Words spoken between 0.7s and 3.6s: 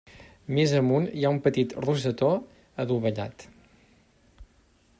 amunt hi ha un petit rosetó adovellat.